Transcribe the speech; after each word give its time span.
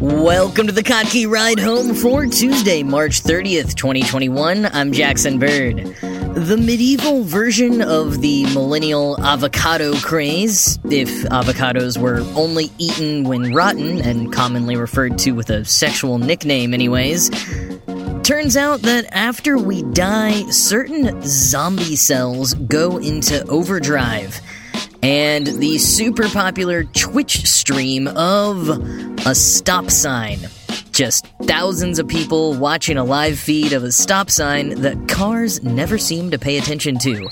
Welcome 0.00 0.66
to 0.66 0.72
the 0.72 0.82
Kottke 0.82 1.30
Ride 1.30 1.60
Home 1.60 1.94
for 1.94 2.26
Tuesday, 2.26 2.82
March 2.82 3.22
30th, 3.22 3.74
2021. 3.76 4.66
I'm 4.66 4.92
Jackson 4.92 5.38
Bird. 5.38 5.76
The 6.34 6.56
medieval 6.56 7.22
version 7.22 7.80
of 7.80 8.20
the 8.20 8.44
millennial 8.52 9.20
avocado 9.24 9.94
craze, 9.94 10.80
if 10.90 11.08
avocados 11.24 11.96
were 11.96 12.20
only 12.36 12.72
eaten 12.78 13.24
when 13.24 13.54
rotten 13.54 14.00
and 14.00 14.32
commonly 14.32 14.76
referred 14.76 15.16
to 15.18 15.32
with 15.32 15.48
a 15.50 15.64
sexual 15.64 16.18
nickname, 16.18 16.74
anyways, 16.74 17.30
turns 18.24 18.56
out 18.56 18.82
that 18.82 19.06
after 19.12 19.56
we 19.56 19.82
die, 19.92 20.42
certain 20.50 21.22
zombie 21.22 21.96
cells 21.96 22.54
go 22.54 22.98
into 22.98 23.46
overdrive 23.46 24.40
and 25.04 25.48
the 25.48 25.76
super 25.76 26.30
popular 26.30 26.84
Twitch 26.84 27.46
stream 27.46 28.08
of 28.08 28.70
a 29.26 29.34
stop 29.34 29.90
sign. 29.90 30.38
Just 30.92 31.26
thousands 31.42 31.98
of 31.98 32.08
people 32.08 32.54
watching 32.54 32.96
a 32.96 33.04
live 33.04 33.38
feed 33.38 33.74
of 33.74 33.84
a 33.84 33.92
stop 33.92 34.30
sign 34.30 34.80
that 34.80 35.06
cars 35.06 35.62
never 35.62 35.98
seem 35.98 36.30
to 36.30 36.38
pay 36.38 36.56
attention 36.56 36.96
to. 37.00 37.28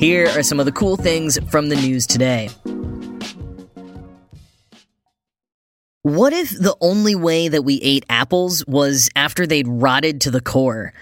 Here 0.00 0.30
are 0.36 0.42
some 0.42 0.58
of 0.58 0.66
the 0.66 0.72
cool 0.72 0.96
things 0.96 1.38
from 1.48 1.68
the 1.68 1.76
news 1.76 2.08
today. 2.08 2.50
What 6.02 6.32
if 6.32 6.50
the 6.50 6.76
only 6.80 7.14
way 7.14 7.46
that 7.46 7.62
we 7.62 7.80
ate 7.82 8.04
apples 8.10 8.66
was 8.66 9.08
after 9.14 9.46
they'd 9.46 9.68
rotted 9.68 10.22
to 10.22 10.32
the 10.32 10.40
core? 10.40 10.92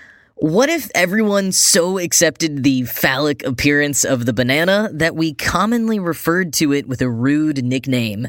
What 0.41 0.71
if 0.71 0.91
everyone 0.95 1.53
so 1.53 1.99
accepted 1.99 2.63
the 2.63 2.85
phallic 2.85 3.45
appearance 3.45 4.07
of 4.07 4.25
the 4.25 4.33
banana 4.33 4.89
that 4.95 5.15
we 5.15 5.35
commonly 5.35 5.99
referred 5.99 6.55
to 6.55 6.73
it 6.73 6.89
with 6.89 7.03
a 7.03 7.11
rude 7.11 7.63
nickname? 7.63 8.27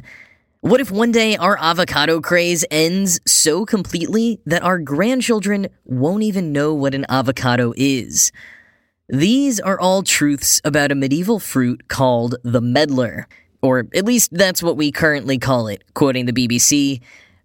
What 0.59 0.82
if 0.82 0.92
one 0.92 1.14
day 1.14 1.38
our 1.38 1.58
avocado 1.58 2.20
craze 2.20 2.66
ends 2.70 3.22
so 3.26 3.66
completely 3.66 4.42
that 4.45 4.62
our 4.62 4.78
grandchildren 4.78 5.70
won't 5.86 6.23
even 6.23 6.52
know 6.52 6.73
what 6.73 6.94
an 6.94 7.06
avocado 7.08 7.72
is? 7.78 8.34
These 9.08 9.62
are 9.62 9.80
all 9.80 10.04
truths 10.04 10.59
about 10.66 10.92
a 10.92 10.95
medieval 10.95 11.39
fruit 11.39 11.88
called 11.88 12.36
the 12.44 12.62
medlar, 12.62 13.23
or 13.62 13.88
at 13.95 14.04
least 14.04 14.32
that's 14.34 14.62
what 14.62 14.76
we 14.76 14.92
currently 14.92 15.38
call 15.38 15.70
it, 15.70 15.82
quoting 15.93 16.26
the 16.26 16.33
BBC. 16.33 16.99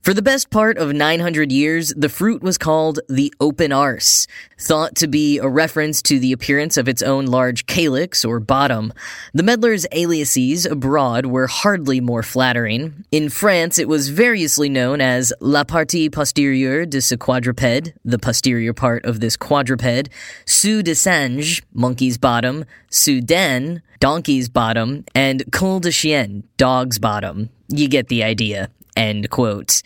For 0.06 0.15
the 0.15 0.22
best 0.22 0.50
part 0.50 0.78
of 0.78 0.94
900 0.94 1.50
years, 1.50 1.93
the 1.97 2.09
fruit 2.09 2.41
was 2.41 2.59
called 2.59 3.00
the 3.09 3.34
open 3.41 3.72
arse, 3.72 4.28
thought 4.56 4.94
to 4.94 5.09
be 5.09 5.39
a 5.39 5.49
reference 5.49 6.00
to 6.03 6.21
the 6.21 6.31
appearance 6.31 6.77
of 6.77 6.87
its 6.87 7.03
own 7.03 7.27
large 7.27 7.67
calyx 7.67 8.25
or 8.25 8.39
bottom. 8.39 8.93
The 9.34 9.43
medlar's 9.43 9.84
aliases 9.91 10.65
abroad 10.65 11.27
were 11.27 11.49
hardly 11.49 12.00
more 12.00 12.22
flattering. 12.22 13.05
In 13.11 13.28
France, 13.31 13.81
it 13.81 13.89
was 13.89 14.11
variously 14.11 14.69
known 14.69 15.00
as 15.00 15.33
la 15.41 15.65
partie 15.65 16.09
postérieure 16.09 16.89
de 16.89 17.00
ce 17.00 17.16
quadrupède, 17.16 17.93
the 18.05 18.21
posterior 18.21 18.72
part 18.72 19.05
of 19.05 19.19
this 19.19 19.37
quadruped, 19.37 20.09
sou 20.45 20.84
de 20.84 20.95
singe, 20.95 21.65
monkey's 21.75 22.16
bottom, 22.16 22.65
soudain, 22.93 23.83
donkey's 23.99 24.49
bottom, 24.49 25.05
and 25.16 25.43
cul 25.50 25.81
de 25.81 25.91
chien, 25.91 26.45
dog's 26.59 27.00
bottom. 27.00 27.50
You 27.69 27.89
get 27.89 28.06
the 28.06 28.22
idea. 28.22 28.71
End 28.97 29.31
quote. 29.31 29.83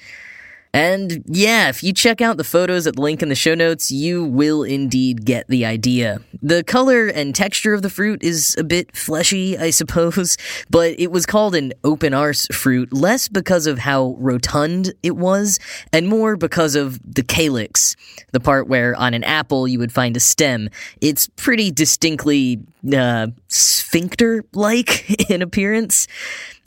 And 0.72 1.24
yeah, 1.26 1.68
if 1.68 1.82
you 1.82 1.92
check 1.92 2.20
out 2.20 2.36
the 2.36 2.44
photos 2.44 2.86
at 2.86 2.94
the 2.94 3.02
link 3.02 3.22
in 3.22 3.28
the 3.28 3.34
show 3.34 3.56
notes, 3.56 3.90
you 3.90 4.24
will 4.24 4.62
indeed 4.62 5.24
get 5.24 5.48
the 5.48 5.64
idea. 5.64 6.20
The 6.42 6.62
color 6.62 7.08
and 7.08 7.34
texture 7.34 7.74
of 7.74 7.82
the 7.82 7.90
fruit 7.90 8.22
is 8.22 8.54
a 8.56 8.62
bit 8.62 8.94
fleshy, 8.94 9.58
I 9.58 9.70
suppose, 9.70 10.36
but 10.70 10.94
it 10.98 11.10
was 11.10 11.26
called 11.26 11.56
an 11.56 11.72
open 11.82 12.14
arse 12.14 12.46
fruit 12.48 12.92
less 12.92 13.26
because 13.26 13.66
of 13.66 13.80
how 13.80 14.14
rotund 14.18 14.94
it 15.02 15.16
was, 15.16 15.58
and 15.92 16.06
more 16.06 16.36
because 16.36 16.76
of 16.76 17.00
the 17.02 17.24
calyx, 17.24 17.96
the 18.30 18.40
part 18.40 18.68
where 18.68 18.94
on 18.94 19.12
an 19.12 19.24
apple 19.24 19.66
you 19.66 19.80
would 19.80 19.92
find 19.92 20.16
a 20.16 20.20
stem. 20.20 20.68
It's 21.00 21.26
pretty 21.34 21.72
distinctly 21.72 22.60
uh, 22.94 23.28
sphincter 23.48 24.44
like 24.52 25.30
in 25.30 25.42
appearance. 25.42 26.06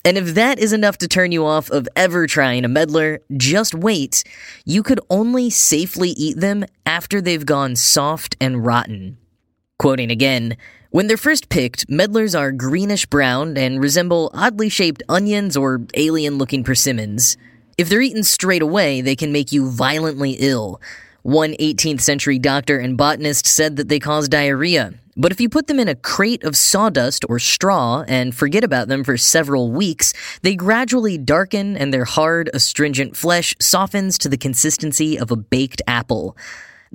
And 0.06 0.18
if 0.18 0.36
that 0.36 0.60
is 0.60 0.74
enough 0.74 0.98
to 0.98 1.08
turn 1.08 1.32
you 1.32 1.46
off 1.46 1.70
of 1.70 1.88
ever 1.96 2.28
trying 2.28 2.66
a 2.66 2.68
medlar, 2.68 3.20
just 3.38 3.74
wait. 3.74 4.24
You 4.66 4.84
could 4.84 5.00
only 5.10 5.50
safely 5.50 6.10
eat 6.10 6.38
them 6.38 6.66
after 6.86 7.22
they've 7.22 7.46
gone 7.46 7.78
soft 7.78 8.36
and 8.42 8.66
rotten. 8.66 9.18
Quoting 9.80 10.12
again, 10.12 10.58
when 10.90 11.08
they're 11.08 11.18
first 11.18 11.50
picked, 11.50 11.90
medlars 11.90 12.36
are 12.36 12.52
greenish 12.52 13.06
brown 13.06 13.58
and 13.58 13.82
resemble 13.82 14.30
oddly 14.34 14.70
shaped 14.70 15.02
onions 15.08 15.56
or 15.56 15.82
alien 15.96 16.38
looking 16.38 16.64
persimmons. 16.64 17.38
If 17.78 17.90
they're 17.90 18.02
eaten 18.02 18.24
straight 18.24 18.62
away, 18.62 19.02
they 19.02 19.16
can 19.16 19.32
make 19.32 19.52
you 19.52 19.72
violently 19.72 20.38
ill. 20.40 20.80
One 21.24 21.54
18th 21.54 22.02
century 22.02 22.38
doctor 22.38 22.78
and 22.78 22.98
botanist 22.98 23.48
said 23.48 23.78
that 23.78 23.88
they 23.88 24.00
cause 24.00 24.28
diarrhea, 24.28 24.94
but 25.16 25.32
if 25.32 25.40
you 25.40 25.50
put 25.50 25.68
them 25.68 25.80
in 25.80 25.88
a 25.88 25.96
crate 25.96 26.44
of 26.44 26.56
sawdust 26.56 27.26
or 27.30 27.40
straw 27.40 28.04
and 28.08 28.36
forget 28.36 28.64
about 28.64 28.88
them 28.88 29.04
for 29.04 29.18
several 29.18 29.72
weeks, 29.72 30.14
they 30.42 30.56
gradually 30.56 31.18
darken 31.18 31.78
and 31.78 31.94
their 31.94 32.06
hard, 32.06 32.50
astringent 32.54 33.16
flesh 33.16 33.56
softens 33.60 34.18
to 34.18 34.30
the 34.30 34.38
consistency 34.38 35.18
of 35.18 35.32
a 35.32 35.36
baked 35.36 35.82
apple. 35.88 36.36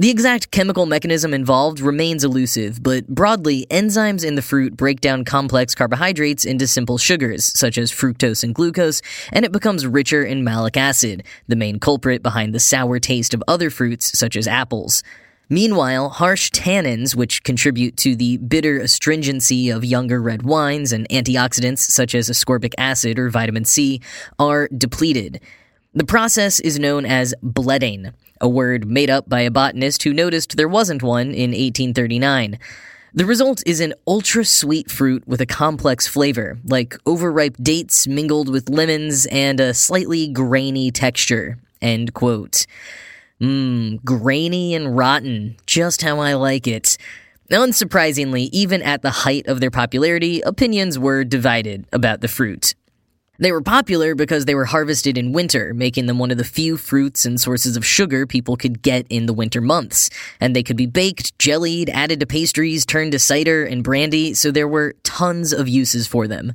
The 0.01 0.11
exact 0.11 0.53
chemical 0.53 0.87
mechanism 0.87 1.35
involved 1.35 1.81
remains 1.81 2.23
elusive, 2.23 2.81
but 2.81 3.09
broadly, 3.09 3.67
enzymes 3.69 4.25
in 4.25 4.37
the 4.37 4.43
fruit 4.43 4.77
break 4.77 5.01
down 5.01 5.25
complex 5.25 5.75
carbohydrates 5.75 6.45
into 6.45 6.69
simple 6.69 6.99
sugars, 6.99 7.47
such 7.59 7.77
as 7.77 7.91
fructose 7.91 8.45
and 8.45 8.55
glucose, 8.55 9.03
and 9.33 9.45
it 9.45 9.51
becomes 9.51 9.89
richer 9.89 10.23
in 10.23 10.45
malic 10.45 10.77
acid, 10.77 11.25
the 11.49 11.57
main 11.57 11.81
culprit 11.81 12.23
behind 12.23 12.55
the 12.55 12.61
sour 12.61 13.01
taste 13.01 13.35
of 13.35 13.43
other 13.49 13.71
fruits, 13.71 14.17
such 14.17 14.37
as 14.37 14.47
apples. 14.47 15.03
Meanwhile, 15.51 16.11
harsh 16.11 16.51
tannins, 16.51 17.15
which 17.15 17.43
contribute 17.43 17.97
to 17.99 18.15
the 18.15 18.37
bitter 18.37 18.79
astringency 18.79 19.71
of 19.71 19.85
younger 19.85 20.21
red 20.21 20.43
wines 20.43 20.93
and 20.93 21.09
antioxidants 21.09 21.79
such 21.79 22.15
as 22.15 22.29
ascorbic 22.29 22.75
acid 22.77 23.19
or 23.19 23.31
vitamin 23.31 23.65
C, 23.65 24.03
are 24.39 24.69
depleted. 24.69 25.41
The 25.95 26.05
process 26.05 26.61
is 26.61 26.79
known 26.79 27.07
as 27.07 27.35
bletting, 27.43 28.13
a 28.43 28.49
word 28.49 28.87
made 28.87 29.09
up 29.09 29.29
by 29.29 29.41
a 29.41 29.51
botanist 29.51 30.03
who 30.03 30.13
noticed 30.13 30.57
there 30.57 30.69
wasn't 30.69 31.03
one 31.03 31.29
in 31.29 31.51
1839. 31.51 32.59
The 33.15 33.25
result 33.25 33.63
is 33.65 33.81
an 33.81 33.95
ultra 34.07 34.45
sweet 34.45 34.91
fruit 34.91 35.27
with 35.27 35.41
a 35.41 35.47
complex 35.47 36.07
flavor, 36.07 36.59
like 36.67 36.95
overripe 37.07 37.57
dates 37.57 38.07
mingled 38.07 38.51
with 38.51 38.69
lemons 38.69 39.25
and 39.27 39.61
a 39.61 39.73
slightly 39.73 40.29
grainy 40.29 40.91
texture. 40.91 41.59
End 41.81 42.13
quote. 42.13 42.67
Mmm, 43.41 44.03
grainy 44.05 44.75
and 44.75 44.97
rotten, 44.97 45.57
just 45.67 46.03
how 46.03 46.19
I 46.19 46.35
like 46.35 46.67
it. 46.67 46.97
Unsurprisingly, 47.51 48.49
even 48.53 48.83
at 48.83 49.03
the 49.03 49.11
height 49.11 49.47
of 49.47 49.61
their 49.61 49.71
popularity, 49.71 50.41
opinions 50.43 50.99
were 50.99 51.25
divided 51.25 51.87
about 51.93 52.21
the 52.21 52.29
fruit. 52.29 52.75
They 53.41 53.53
were 53.53 53.63
popular 53.63 54.17
because 54.17 54.47
they 54.47 54.57
were 54.57 54.65
harvested 54.65 55.17
in 55.17 55.33
winter, 55.33 55.73
making 55.73 56.07
them 56.07 56.19
one 56.19 56.33
of 56.33 56.39
the 56.39 56.45
few 56.45 56.77
fruits 56.77 57.25
and 57.25 57.41
sources 57.41 57.77
of 57.77 57.87
sugar 57.87 58.27
people 58.27 58.57
could 58.57 58.83
get 58.83 59.07
in 59.09 59.27
the 59.27 59.33
winter 59.33 59.61
months. 59.61 60.11
And 60.41 60.57
they 60.57 60.65
could 60.65 60.77
be 60.77 60.87
baked, 60.87 61.39
jellied, 61.39 61.89
added 61.91 62.19
to 62.19 62.27
pastries, 62.27 62.85
turned 62.85 63.13
to 63.13 63.21
cider 63.21 63.65
and 63.65 63.85
brandy, 63.85 64.35
so 64.35 64.51
there 64.51 64.67
were 64.67 64.97
tons 65.05 65.53
of 65.53 65.69
uses 65.69 66.09
for 66.09 66.27
them. 66.27 66.53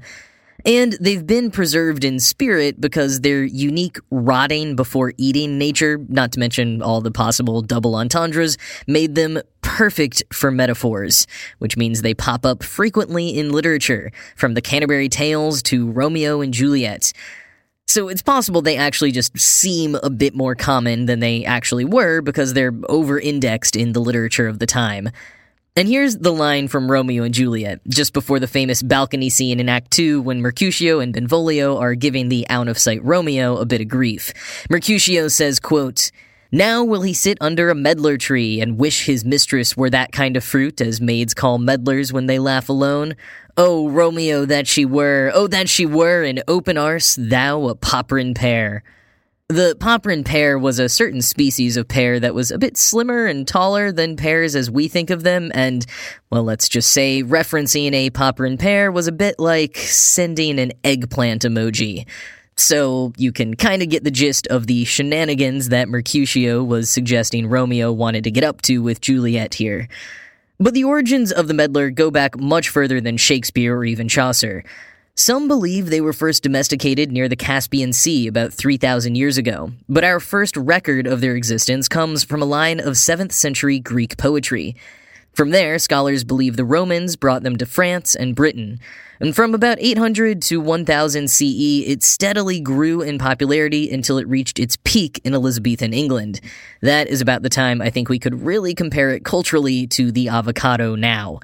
And 0.65 0.93
they've 0.93 1.25
been 1.25 1.51
preserved 1.51 2.05
in 2.05 2.19
spirit 2.19 2.79
because 2.79 3.21
their 3.21 3.43
unique 3.43 3.97
rotting 4.11 4.75
before 4.75 5.13
eating 5.17 5.57
nature, 5.57 6.03
not 6.07 6.31
to 6.33 6.39
mention 6.39 6.81
all 6.81 7.01
the 7.01 7.11
possible 7.11 7.61
double 7.61 7.95
entendres, 7.95 8.57
made 8.87 9.15
them 9.15 9.41
perfect 9.61 10.23
for 10.31 10.51
metaphors, 10.51 11.27
which 11.59 11.75
means 11.75 12.01
they 12.01 12.13
pop 12.13 12.45
up 12.45 12.63
frequently 12.63 13.37
in 13.37 13.51
literature, 13.51 14.11
from 14.35 14.53
the 14.53 14.61
Canterbury 14.61 15.09
Tales 15.09 15.61
to 15.63 15.91
Romeo 15.91 16.39
and 16.39 16.53
Juliet. 16.53 17.11
So 17.85 18.07
it's 18.07 18.21
possible 18.21 18.61
they 18.61 18.77
actually 18.77 19.11
just 19.11 19.37
seem 19.37 19.95
a 19.95 20.09
bit 20.09 20.33
more 20.33 20.55
common 20.55 21.05
than 21.05 21.19
they 21.19 21.43
actually 21.43 21.85
were 21.85 22.21
because 22.21 22.53
they're 22.53 22.73
over 22.87 23.19
indexed 23.19 23.75
in 23.75 23.91
the 23.91 23.99
literature 23.99 24.47
of 24.47 24.59
the 24.59 24.65
time. 24.65 25.09
And 25.75 25.87
here's 25.87 26.17
the 26.17 26.31
line 26.31 26.67
from 26.67 26.91
Romeo 26.91 27.23
and 27.23 27.33
Juliet, 27.33 27.81
just 27.87 28.13
before 28.13 28.39
the 28.39 28.45
famous 28.45 28.83
balcony 28.83 29.31
scene 29.31 29.59
in 29.59 29.67
Act 29.67 29.89
2 29.89 30.21
when 30.21 30.39
Mercutio 30.39 30.99
and 30.99 31.11
Benvolio 31.11 31.79
are 31.79 31.95
giving 31.95 32.29
the 32.29 32.47
out 32.47 32.67
of 32.67 32.77
sight 32.77 33.03
Romeo 33.03 33.57
a 33.57 33.65
bit 33.65 33.81
of 33.81 33.87
grief. 33.87 34.31
Mercutio 34.69 35.29
says, 35.29 35.59
quote, 35.59 36.11
now 36.51 36.83
will 36.83 37.01
he 37.01 37.11
sit 37.15 37.39
under 37.41 37.71
a 37.71 37.75
medlar 37.75 38.19
tree 38.19 38.61
and 38.61 38.77
wish 38.77 39.07
his 39.07 39.25
mistress 39.25 39.75
were 39.75 39.89
that 39.89 40.11
kind 40.11 40.37
of 40.37 40.43
fruit 40.43 40.79
as 40.79 41.01
maids 41.01 41.33
call 41.33 41.57
medlars 41.57 42.13
when 42.13 42.27
they 42.27 42.37
laugh 42.37 42.69
alone? 42.69 43.15
Oh, 43.57 43.89
Romeo, 43.89 44.45
that 44.45 44.67
she 44.67 44.85
were, 44.85 45.31
oh, 45.33 45.47
that 45.47 45.69
she 45.69 45.87
were 45.87 46.21
an 46.21 46.43
open 46.47 46.77
arse, 46.77 47.15
thou 47.15 47.67
a 47.67 47.73
poprin 47.73 48.35
pear. 48.35 48.83
The 49.49 49.75
poprin 49.77 50.23
pear 50.23 50.57
was 50.57 50.79
a 50.79 50.87
certain 50.87 51.21
species 51.21 51.75
of 51.75 51.87
pear 51.87 52.19
that 52.19 52.33
was 52.33 52.49
a 52.49 52.57
bit 52.57 52.77
slimmer 52.77 53.25
and 53.25 53.45
taller 53.45 53.91
than 53.91 54.15
pears 54.15 54.55
as 54.55 54.71
we 54.71 54.87
think 54.87 55.09
of 55.09 55.23
them, 55.23 55.51
and, 55.53 55.85
well, 56.29 56.43
let's 56.43 56.69
just 56.69 56.91
say 56.91 57.23
referencing 57.23 57.93
a 57.93 58.09
poprin 58.09 58.57
pear 58.57 58.89
was 58.89 59.07
a 59.07 59.11
bit 59.11 59.39
like 59.39 59.75
sending 59.77 60.59
an 60.59 60.71
eggplant 60.83 61.41
emoji. 61.41 62.07
So 62.55 63.11
you 63.17 63.33
can 63.33 63.55
kind 63.55 63.81
of 63.81 63.89
get 63.89 64.05
the 64.05 64.11
gist 64.11 64.47
of 64.47 64.67
the 64.67 64.85
shenanigans 64.85 65.69
that 65.69 65.89
Mercutio 65.89 66.63
was 66.63 66.89
suggesting 66.89 67.47
Romeo 67.47 67.91
wanted 67.91 68.23
to 68.23 68.31
get 68.31 68.45
up 68.45 68.61
to 68.63 68.79
with 68.79 69.01
Juliet 69.01 69.55
here. 69.55 69.89
But 70.59 70.73
the 70.73 70.85
origins 70.85 71.31
of 71.33 71.49
the 71.49 71.53
medlar 71.53 71.93
go 71.93 72.11
back 72.11 72.39
much 72.39 72.69
further 72.69 73.01
than 73.01 73.17
Shakespeare 73.17 73.75
or 73.75 73.83
even 73.83 74.07
Chaucer. 74.07 74.63
Some 75.15 75.47
believe 75.47 75.91
they 75.91 76.01
were 76.01 76.11
first 76.11 76.41
domesticated 76.41 77.11
near 77.11 77.29
the 77.29 77.35
Caspian 77.35 77.93
Sea 77.93 78.25
about 78.25 78.51
3,000 78.51 79.13
years 79.13 79.37
ago, 79.37 79.71
but 79.87 80.03
our 80.03 80.19
first 80.19 80.57
record 80.57 81.05
of 81.05 81.21
their 81.21 81.35
existence 81.35 81.87
comes 81.87 82.23
from 82.23 82.41
a 82.41 82.45
line 82.45 82.79
of 82.79 82.95
7th 82.95 83.31
century 83.31 83.77
Greek 83.77 84.17
poetry. 84.17 84.75
From 85.31 85.51
there, 85.51 85.77
scholars 85.77 86.23
believe 86.23 86.55
the 86.55 86.65
Romans 86.65 87.15
brought 87.15 87.43
them 87.43 87.57
to 87.57 87.67
France 87.67 88.15
and 88.15 88.35
Britain, 88.35 88.79
and 89.19 89.35
from 89.35 89.53
about 89.53 89.77
800 89.79 90.41
to 90.41 90.59
1000 90.59 91.29
CE, 91.29 91.83
it 91.85 92.01
steadily 92.01 92.59
grew 92.59 93.03
in 93.03 93.19
popularity 93.19 93.91
until 93.91 94.17
it 94.17 94.27
reached 94.27 94.57
its 94.57 94.79
peak 94.83 95.21
in 95.23 95.35
Elizabethan 95.35 95.93
England. 95.93 96.41
That 96.81 97.07
is 97.07 97.21
about 97.21 97.43
the 97.43 97.49
time 97.49 97.83
I 97.83 97.91
think 97.91 98.09
we 98.09 98.17
could 98.17 98.41
really 98.41 98.73
compare 98.73 99.11
it 99.11 99.23
culturally 99.23 99.85
to 99.89 100.11
the 100.11 100.29
avocado 100.29 100.95
now. 100.95 101.39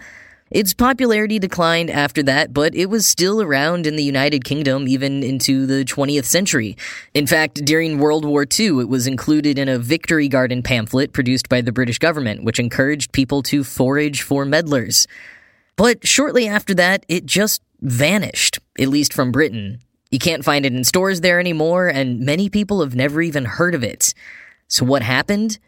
Its 0.51 0.73
popularity 0.73 1.37
declined 1.37 1.89
after 1.89 2.23
that, 2.23 2.53
but 2.53 2.73
it 2.73 2.87
was 2.87 3.05
still 3.05 3.41
around 3.41 3.85
in 3.85 3.95
the 3.95 4.03
United 4.03 4.43
Kingdom 4.43 4.87
even 4.87 5.21
into 5.21 5.65
the 5.65 5.85
20th 5.85 6.25
century. 6.25 6.75
In 7.13 7.27
fact, 7.27 7.63
during 7.65 7.99
World 7.99 8.25
War 8.25 8.45
II, 8.59 8.81
it 8.81 8.89
was 8.89 9.05
included 9.05 9.59
in 9.59 9.69
a 9.69 9.77
Victory 9.77 10.27
Garden 10.27 10.63
pamphlet 10.63 11.13
produced 11.13 11.49
by 11.49 11.61
the 11.61 11.71
British 11.71 11.99
government, 11.99 12.43
which 12.43 12.59
encouraged 12.59 13.11
people 13.11 13.43
to 13.43 13.63
forage 13.63 14.23
for 14.23 14.43
medlars. 14.43 15.07
But 15.75 16.05
shortly 16.05 16.47
after 16.47 16.73
that, 16.73 17.05
it 17.07 17.25
just 17.25 17.61
vanished, 17.81 18.59
at 18.79 18.87
least 18.87 19.13
from 19.13 19.31
Britain. 19.31 19.79
You 20.11 20.19
can't 20.19 20.43
find 20.43 20.65
it 20.65 20.73
in 20.73 20.83
stores 20.83 21.21
there 21.21 21.39
anymore, 21.39 21.87
and 21.87 22.21
many 22.21 22.49
people 22.49 22.81
have 22.81 22.95
never 22.95 23.21
even 23.21 23.45
heard 23.45 23.75
of 23.75 23.83
it. 23.83 24.13
So 24.67 24.83
what 24.83 25.03
happened? 25.03 25.59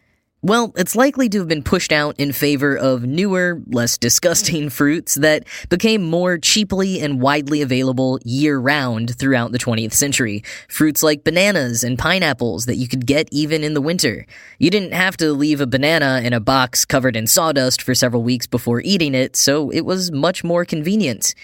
Well, 0.43 0.73
it's 0.75 0.95
likely 0.95 1.29
to 1.29 1.38
have 1.38 1.47
been 1.47 1.61
pushed 1.61 1.91
out 1.91 2.15
in 2.17 2.31
favor 2.31 2.75
of 2.75 3.03
newer, 3.03 3.61
less 3.67 3.95
disgusting 3.95 4.69
fruits 4.71 5.13
that 5.15 5.43
became 5.69 6.01
more 6.01 6.39
cheaply 6.39 6.99
and 6.99 7.21
widely 7.21 7.61
available 7.61 8.17
year 8.25 8.57
round 8.57 9.15
throughout 9.19 9.51
the 9.51 9.59
20th 9.59 9.93
century. 9.93 10.43
Fruits 10.67 11.03
like 11.03 11.23
bananas 11.23 11.83
and 11.83 11.99
pineapples 11.99 12.65
that 12.65 12.77
you 12.77 12.88
could 12.88 13.05
get 13.05 13.29
even 13.31 13.63
in 13.63 13.75
the 13.75 13.81
winter. 13.81 14.25
You 14.57 14.71
didn't 14.71 14.93
have 14.93 15.15
to 15.17 15.31
leave 15.31 15.61
a 15.61 15.67
banana 15.67 16.21
in 16.23 16.33
a 16.33 16.39
box 16.39 16.85
covered 16.85 17.15
in 17.15 17.27
sawdust 17.27 17.79
for 17.79 17.93
several 17.93 18.23
weeks 18.23 18.47
before 18.47 18.81
eating 18.81 19.13
it, 19.13 19.35
so 19.35 19.69
it 19.69 19.81
was 19.81 20.11
much 20.11 20.43
more 20.43 20.65
convenient. 20.65 21.35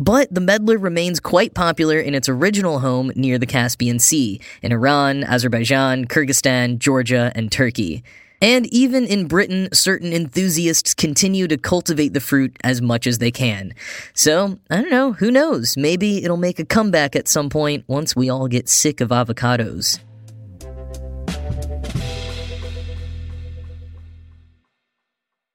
But 0.00 0.34
the 0.34 0.40
medlar 0.40 0.76
remains 0.76 1.20
quite 1.20 1.54
popular 1.54 2.00
in 2.00 2.16
its 2.16 2.28
original 2.28 2.80
home 2.80 3.12
near 3.14 3.38
the 3.38 3.46
Caspian 3.46 4.00
Sea, 4.00 4.40
in 4.60 4.72
Iran, 4.72 5.22
Azerbaijan, 5.22 6.06
Kyrgyzstan, 6.06 6.78
Georgia, 6.78 7.30
and 7.36 7.52
Turkey. 7.52 8.02
And 8.42 8.66
even 8.72 9.04
in 9.04 9.28
Britain, 9.28 9.68
certain 9.72 10.14
enthusiasts 10.14 10.94
continue 10.94 11.46
to 11.48 11.58
cultivate 11.58 12.14
the 12.14 12.20
fruit 12.20 12.56
as 12.64 12.80
much 12.80 13.06
as 13.06 13.18
they 13.18 13.30
can. 13.30 13.74
So, 14.14 14.58
I 14.70 14.80
don't 14.80 14.90
know, 14.90 15.12
who 15.12 15.30
knows? 15.30 15.76
Maybe 15.76 16.24
it'll 16.24 16.38
make 16.38 16.58
a 16.58 16.64
comeback 16.64 17.14
at 17.14 17.28
some 17.28 17.50
point 17.50 17.84
once 17.86 18.16
we 18.16 18.30
all 18.30 18.48
get 18.48 18.68
sick 18.68 19.02
of 19.02 19.10
avocados. 19.10 20.00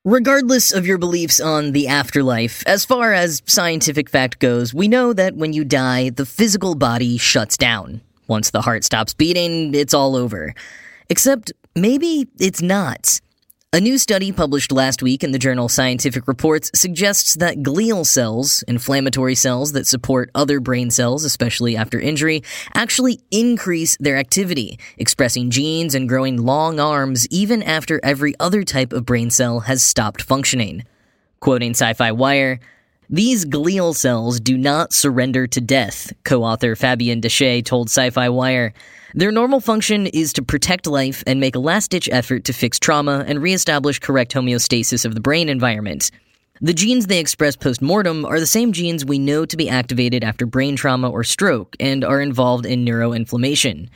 Regardless 0.04 0.72
of 0.72 0.86
your 0.86 1.00
beliefs 1.00 1.40
on 1.40 1.72
the 1.72 1.88
afterlife, 1.88 2.62
as 2.68 2.86
far 2.86 3.14
as 3.14 3.42
scientific 3.48 4.08
fact 4.08 4.38
goes, 4.38 4.72
we 4.72 4.88
know 4.88 5.12
that 5.14 5.36
when 5.36 5.52
you 5.52 5.66
die, 5.66 6.12
the 6.12 6.28
physical 6.28 6.76
body 6.76 7.18
shuts 7.18 7.58
down. 7.58 8.02
Once 8.28 8.52
the 8.52 8.62
heart 8.62 8.84
stops 8.84 9.16
beating, 9.16 9.74
it's 9.74 9.96
all 9.96 10.16
over. 10.16 10.54
Except 11.10 11.52
maybe 11.75 12.27
it's 12.39 12.62
not. 12.62 13.19
A 13.74 13.81
new 13.81 13.98
study 13.98 14.31
published 14.31 14.72
last 14.72 15.04
week 15.04 15.22
in 15.22 15.33
the 15.33 15.38
journal 15.38 15.68
Scientific 15.68 16.30
Reports 16.30 16.72
suggests 16.74 17.33
that 17.33 17.57
glial 17.57 18.06
cells, 18.06 18.63
inflammatory 18.69 19.36
cells 19.36 19.74
that 19.74 19.86
support 19.86 20.31
other 20.33 20.62
brain 20.62 20.89
cells, 20.89 21.25
especially 21.25 21.75
after 21.75 22.00
injury, 22.00 22.42
actually 22.74 23.19
increase 23.31 23.98
their 24.00 24.16
activity, 24.16 24.80
expressing 24.98 25.50
genes 25.50 25.94
and 25.94 26.07
growing 26.07 26.38
long 26.38 26.80
arms 26.80 27.27
even 27.27 27.62
after 27.62 28.00
every 28.01 28.33
other 28.39 28.63
type 28.63 28.94
of 28.94 29.06
brain 29.06 29.30
cell 29.30 29.60
has 29.60 29.83
stopped 29.83 30.21
functioning. 30.21 30.86
Quoting 31.42 31.74
Syfy 31.74 32.16
Wire, 32.16 32.62
these 33.10 33.46
glial 33.46 33.96
cells 33.96 34.40
do 34.40 34.57
not 34.57 34.94
surrender 34.94 35.48
to 35.48 35.62
death, 35.62 36.12
co 36.24 36.44
author 36.44 36.75
Fabien 36.75 37.22
Dachet 37.22 37.62
told 37.62 37.90
Syfy 37.90 38.34
Wire. 38.34 38.74
Their 39.13 39.31
normal 39.31 39.60
function 39.60 40.07
is 40.07 40.34
to 40.34 40.42
protect 40.42 40.88
life 40.88 41.24
and 41.25 41.40
make 41.40 41.56
a 41.56 41.60
last 41.60 41.92
ditch 41.92 42.10
effort 42.12 42.44
to 42.46 42.54
fix 42.54 42.80
trauma 42.80 43.24
and 43.28 43.42
reestablish 43.42 44.00
correct 44.00 44.34
homeostasis 44.34 45.06
of 45.06 45.13
the 45.13 45.22
brain 45.22 45.50
environment. 45.50 46.12
The 46.62 46.74
genes 46.74 47.07
they 47.07 47.19
express 47.19 47.56
post 47.56 47.81
mortem 47.81 48.26
are 48.26 48.40
the 48.40 48.47
same 48.47 48.71
genes 48.71 49.06
we 49.06 49.19
know 49.19 49.45
to 49.45 49.57
be 49.57 49.69
activated 49.69 50.24
after 50.24 50.45
brain 50.45 50.76
trauma 50.76 51.09
or 51.09 51.24
stroke 51.24 51.76
and 51.80 52.04
are 52.04 52.21
involved 52.21 52.66
in 52.66 52.85
neuroinflammation. 52.85 53.90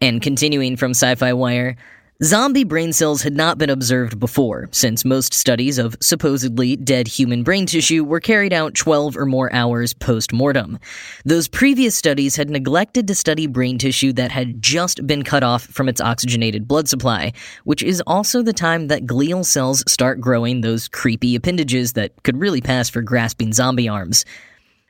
And 0.00 0.20
continuing 0.20 0.76
from 0.76 0.92
Syfy 0.92 1.36
Wire, 1.36 1.76
Zombie 2.24 2.62
brain 2.62 2.92
cells 2.92 3.22
had 3.22 3.34
not 3.34 3.58
been 3.58 3.68
observed 3.68 4.20
before, 4.20 4.68
since 4.70 5.04
most 5.04 5.34
studies 5.34 5.76
of 5.76 5.96
supposedly 6.00 6.76
dead 6.76 7.08
human 7.08 7.42
brain 7.42 7.66
tissue 7.66 8.04
were 8.04 8.20
carried 8.20 8.52
out 8.52 8.74
12 8.76 9.16
or 9.16 9.26
more 9.26 9.52
hours 9.52 9.92
post 9.92 10.32
mortem. 10.32 10.78
Those 11.24 11.48
previous 11.48 11.96
studies 11.96 12.36
had 12.36 12.48
neglected 12.48 13.08
to 13.08 13.16
study 13.16 13.48
brain 13.48 13.76
tissue 13.76 14.12
that 14.12 14.30
had 14.30 14.62
just 14.62 15.04
been 15.04 15.24
cut 15.24 15.42
off 15.42 15.64
from 15.64 15.88
its 15.88 16.00
oxygenated 16.00 16.68
blood 16.68 16.86
supply, 16.86 17.32
which 17.64 17.82
is 17.82 18.00
also 18.06 18.40
the 18.40 18.52
time 18.52 18.86
that 18.86 19.04
glial 19.04 19.44
cells 19.44 19.82
start 19.88 20.20
growing 20.20 20.60
those 20.60 20.86
creepy 20.86 21.34
appendages 21.34 21.94
that 21.94 22.22
could 22.22 22.38
really 22.38 22.60
pass 22.60 22.88
for 22.88 23.02
grasping 23.02 23.52
zombie 23.52 23.88
arms. 23.88 24.24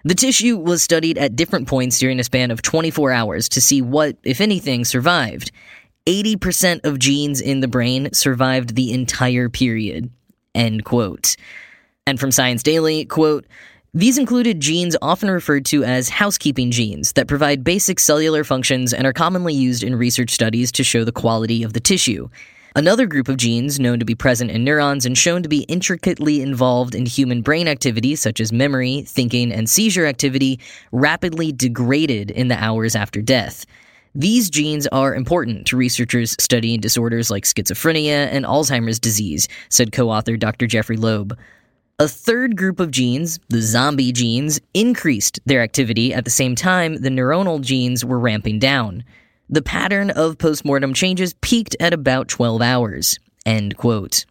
The 0.04 0.14
tissue 0.14 0.58
was 0.58 0.82
studied 0.82 1.16
at 1.16 1.36
different 1.36 1.68
points 1.68 1.98
during 1.98 2.20
a 2.20 2.24
span 2.24 2.50
of 2.50 2.60
24 2.60 3.10
hours 3.12 3.48
to 3.50 3.60
see 3.60 3.80
what, 3.80 4.16
if 4.22 4.40
anything, 4.40 4.84
survived. 4.84 5.50
80% 6.06 6.84
of 6.84 6.98
genes 6.98 7.40
in 7.40 7.60
the 7.60 7.68
brain 7.68 8.12
survived 8.12 8.74
the 8.74 8.92
entire 8.92 9.48
period. 9.48 10.10
End 10.54 10.84
quote. 10.84 11.36
And 12.06 12.18
from 12.18 12.32
Science 12.32 12.62
Daily, 12.62 13.04
quote, 13.04 13.46
these 13.94 14.18
included 14.18 14.58
genes 14.58 14.96
often 15.02 15.30
referred 15.30 15.66
to 15.66 15.84
as 15.84 16.08
housekeeping 16.08 16.70
genes 16.70 17.12
that 17.12 17.28
provide 17.28 17.62
basic 17.62 18.00
cellular 18.00 18.42
functions 18.42 18.92
and 18.94 19.06
are 19.06 19.12
commonly 19.12 19.52
used 19.52 19.82
in 19.84 19.94
research 19.94 20.30
studies 20.30 20.72
to 20.72 20.82
show 20.82 21.04
the 21.04 21.12
quality 21.12 21.62
of 21.62 21.74
the 21.74 21.80
tissue. 21.80 22.28
Another 22.74 23.06
group 23.06 23.28
of 23.28 23.36
genes 23.36 23.78
known 23.78 23.98
to 23.98 24.06
be 24.06 24.14
present 24.14 24.50
in 24.50 24.64
neurons 24.64 25.04
and 25.04 25.16
shown 25.16 25.42
to 25.42 25.48
be 25.48 25.64
intricately 25.64 26.40
involved 26.40 26.94
in 26.94 27.04
human 27.04 27.42
brain 27.42 27.68
activity 27.68 28.16
such 28.16 28.40
as 28.40 28.50
memory, 28.50 29.02
thinking, 29.02 29.52
and 29.52 29.68
seizure 29.68 30.06
activity 30.06 30.58
rapidly 30.90 31.52
degraded 31.52 32.30
in 32.30 32.48
the 32.48 32.56
hours 32.56 32.96
after 32.96 33.20
death. 33.20 33.66
These 34.14 34.50
genes 34.50 34.86
are 34.88 35.14
important 35.14 35.66
to 35.68 35.76
researchers 35.76 36.36
studying 36.38 36.80
disorders 36.80 37.30
like 37.30 37.44
schizophrenia 37.44 38.28
and 38.30 38.44
Alzheimer's 38.44 38.98
disease, 38.98 39.48
said 39.70 39.92
co 39.92 40.10
author 40.10 40.36
Dr. 40.36 40.66
Jeffrey 40.66 40.96
Loeb. 40.96 41.38
A 41.98 42.08
third 42.08 42.56
group 42.56 42.78
of 42.78 42.90
genes, 42.90 43.38
the 43.48 43.62
zombie 43.62 44.12
genes, 44.12 44.60
increased 44.74 45.40
their 45.46 45.62
activity 45.62 46.12
at 46.12 46.24
the 46.24 46.30
same 46.30 46.54
time 46.54 46.96
the 46.96 47.08
neuronal 47.08 47.60
genes 47.60 48.04
were 48.04 48.18
ramping 48.18 48.58
down. 48.58 49.04
The 49.48 49.62
pattern 49.62 50.10
of 50.10 50.36
postmortem 50.36 50.94
changes 50.94 51.34
peaked 51.40 51.76
at 51.80 51.94
about 51.94 52.28
12 52.28 52.60
hours. 52.60 53.18
End 53.46 53.76
quote. 53.76 54.24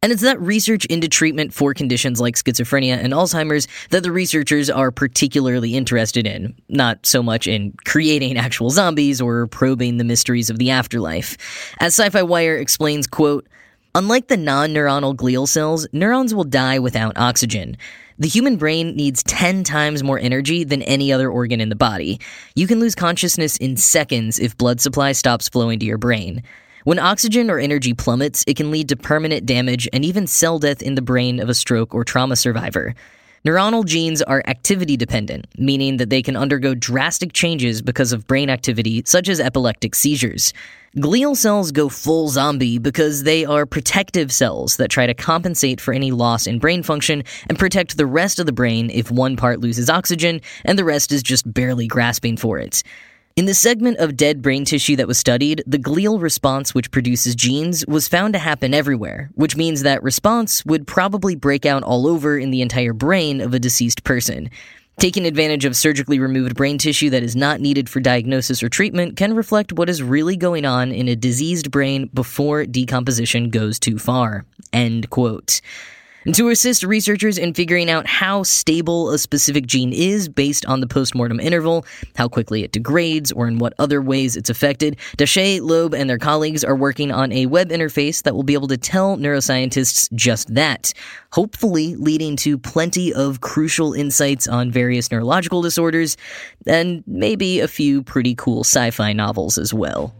And 0.00 0.12
it's 0.12 0.22
that 0.22 0.40
research 0.40 0.84
into 0.84 1.08
treatment 1.08 1.52
for 1.52 1.74
conditions 1.74 2.20
like 2.20 2.36
schizophrenia 2.36 3.02
and 3.02 3.12
Alzheimer's 3.12 3.66
that 3.90 4.04
the 4.04 4.12
researchers 4.12 4.70
are 4.70 4.92
particularly 4.92 5.74
interested 5.74 6.24
in, 6.24 6.54
not 6.68 7.04
so 7.04 7.20
much 7.20 7.48
in 7.48 7.72
creating 7.84 8.36
actual 8.38 8.70
zombies 8.70 9.20
or 9.20 9.48
probing 9.48 9.96
the 9.96 10.04
mysteries 10.04 10.50
of 10.50 10.58
the 10.58 10.70
afterlife. 10.70 11.36
As 11.80 11.96
Syfy 11.96 12.26
Wire 12.26 12.56
explains, 12.56 13.08
quote, 13.08 13.48
Unlike 13.94 14.28
the 14.28 14.36
non-neuronal 14.36 15.16
glial 15.16 15.48
cells, 15.48 15.88
neurons 15.92 16.32
will 16.32 16.44
die 16.44 16.78
without 16.78 17.18
oxygen. 17.18 17.76
The 18.20 18.28
human 18.28 18.56
brain 18.56 18.94
needs 18.94 19.24
10 19.24 19.64
times 19.64 20.04
more 20.04 20.18
energy 20.18 20.62
than 20.62 20.82
any 20.82 21.12
other 21.12 21.30
organ 21.30 21.60
in 21.60 21.70
the 21.70 21.76
body. 21.76 22.20
You 22.54 22.68
can 22.68 22.78
lose 22.78 22.94
consciousness 22.94 23.56
in 23.56 23.76
seconds 23.76 24.38
if 24.38 24.56
blood 24.56 24.80
supply 24.80 25.12
stops 25.12 25.48
flowing 25.48 25.80
to 25.80 25.86
your 25.86 25.98
brain. 25.98 26.42
When 26.88 26.98
oxygen 26.98 27.50
or 27.50 27.58
energy 27.58 27.92
plummets, 27.92 28.44
it 28.46 28.56
can 28.56 28.70
lead 28.70 28.88
to 28.88 28.96
permanent 28.96 29.44
damage 29.44 29.86
and 29.92 30.06
even 30.06 30.26
cell 30.26 30.58
death 30.58 30.80
in 30.80 30.94
the 30.94 31.02
brain 31.02 31.38
of 31.38 31.50
a 31.50 31.54
stroke 31.54 31.94
or 31.94 32.02
trauma 32.02 32.34
survivor. 32.34 32.94
Neuronal 33.44 33.84
genes 33.84 34.22
are 34.22 34.42
activity 34.46 34.96
dependent, 34.96 35.46
meaning 35.58 35.98
that 35.98 36.08
they 36.08 36.22
can 36.22 36.34
undergo 36.34 36.74
drastic 36.74 37.34
changes 37.34 37.82
because 37.82 38.10
of 38.10 38.26
brain 38.26 38.48
activity, 38.48 39.02
such 39.04 39.28
as 39.28 39.38
epileptic 39.38 39.94
seizures. 39.94 40.54
Glial 40.96 41.36
cells 41.36 41.72
go 41.72 41.90
full 41.90 42.28
zombie 42.28 42.78
because 42.78 43.24
they 43.24 43.44
are 43.44 43.66
protective 43.66 44.32
cells 44.32 44.78
that 44.78 44.88
try 44.88 45.06
to 45.06 45.12
compensate 45.12 45.82
for 45.82 45.92
any 45.92 46.10
loss 46.10 46.46
in 46.46 46.58
brain 46.58 46.82
function 46.82 47.22
and 47.50 47.58
protect 47.58 47.98
the 47.98 48.06
rest 48.06 48.38
of 48.38 48.46
the 48.46 48.52
brain 48.52 48.88
if 48.88 49.10
one 49.10 49.36
part 49.36 49.60
loses 49.60 49.90
oxygen 49.90 50.40
and 50.64 50.78
the 50.78 50.84
rest 50.86 51.12
is 51.12 51.22
just 51.22 51.52
barely 51.52 51.86
grasping 51.86 52.38
for 52.38 52.58
it. 52.58 52.82
In 53.38 53.46
the 53.46 53.54
segment 53.54 53.98
of 53.98 54.16
dead 54.16 54.42
brain 54.42 54.64
tissue 54.64 54.96
that 54.96 55.06
was 55.06 55.16
studied, 55.16 55.62
the 55.64 55.78
glial 55.78 56.20
response, 56.20 56.74
which 56.74 56.90
produces 56.90 57.36
genes, 57.36 57.86
was 57.86 58.08
found 58.08 58.32
to 58.32 58.38
happen 58.40 58.74
everywhere, 58.74 59.30
which 59.36 59.54
means 59.54 59.84
that 59.84 60.02
response 60.02 60.66
would 60.66 60.88
probably 60.88 61.36
break 61.36 61.64
out 61.64 61.84
all 61.84 62.08
over 62.08 62.36
in 62.36 62.50
the 62.50 62.62
entire 62.62 62.92
brain 62.92 63.40
of 63.40 63.54
a 63.54 63.60
deceased 63.60 64.02
person. 64.02 64.50
Taking 64.98 65.24
advantage 65.24 65.64
of 65.64 65.76
surgically 65.76 66.18
removed 66.18 66.56
brain 66.56 66.78
tissue 66.78 67.10
that 67.10 67.22
is 67.22 67.36
not 67.36 67.60
needed 67.60 67.88
for 67.88 68.00
diagnosis 68.00 68.60
or 68.60 68.68
treatment 68.68 69.16
can 69.16 69.36
reflect 69.36 69.72
what 69.72 69.88
is 69.88 70.02
really 70.02 70.36
going 70.36 70.64
on 70.64 70.90
in 70.90 71.06
a 71.06 71.14
diseased 71.14 71.70
brain 71.70 72.10
before 72.12 72.66
decomposition 72.66 73.50
goes 73.50 73.78
too 73.78 74.00
far. 74.00 74.46
End 74.72 75.10
quote. 75.10 75.60
And 76.28 76.34
to 76.34 76.50
assist 76.50 76.82
researchers 76.82 77.38
in 77.38 77.54
figuring 77.54 77.88
out 77.88 78.06
how 78.06 78.42
stable 78.42 79.12
a 79.12 79.18
specific 79.18 79.66
gene 79.66 79.94
is 79.94 80.28
based 80.28 80.66
on 80.66 80.82
the 80.82 80.86
postmortem 80.86 81.40
interval, 81.40 81.86
how 82.16 82.28
quickly 82.28 82.62
it 82.64 82.70
degrades, 82.70 83.32
or 83.32 83.48
in 83.48 83.56
what 83.56 83.72
other 83.78 84.02
ways 84.02 84.36
it's 84.36 84.50
affected, 84.50 84.98
Dachet, 85.16 85.60
Loeb, 85.60 85.94
and 85.94 86.10
their 86.10 86.18
colleagues 86.18 86.62
are 86.64 86.76
working 86.76 87.10
on 87.10 87.32
a 87.32 87.46
web 87.46 87.70
interface 87.70 88.24
that 88.24 88.34
will 88.34 88.42
be 88.42 88.52
able 88.52 88.68
to 88.68 88.76
tell 88.76 89.16
neuroscientists 89.16 90.12
just 90.12 90.54
that, 90.54 90.92
hopefully 91.32 91.96
leading 91.96 92.36
to 92.36 92.58
plenty 92.58 93.10
of 93.14 93.40
crucial 93.40 93.94
insights 93.94 94.46
on 94.46 94.70
various 94.70 95.10
neurological 95.10 95.62
disorders, 95.62 96.18
and 96.66 97.02
maybe 97.06 97.60
a 97.60 97.68
few 97.68 98.02
pretty 98.02 98.34
cool 98.34 98.64
sci 98.64 98.90
fi 98.90 99.14
novels 99.14 99.56
as 99.56 99.72
well. 99.72 100.14